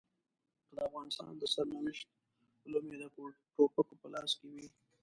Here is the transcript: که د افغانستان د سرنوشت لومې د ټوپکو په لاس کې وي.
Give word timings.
که 0.67 0.71
د 0.77 0.79
افغانستان 0.87 1.31
د 1.37 1.43
سرنوشت 1.53 2.07
لومې 2.71 2.95
د 3.01 3.03
ټوپکو 3.55 3.93
په 4.01 4.07
لاس 4.13 4.31
کې 4.39 4.47
وي. 4.53 4.67